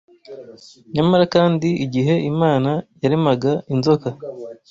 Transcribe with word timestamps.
Nyamara 0.93 1.23
kandi 1.35 1.67
igihe 1.85 2.13
Imana 2.31 2.71
yaremaga 3.01 3.51
inzoka 3.73 4.07